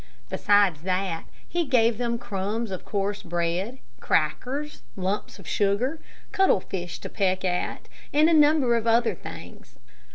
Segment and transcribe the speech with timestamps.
[0.29, 5.99] Besides that he gave them crumbs of coarse bread, crackers, lumps of sugar,
[6.31, 9.77] cuttle fish to peck at, and a number of other things.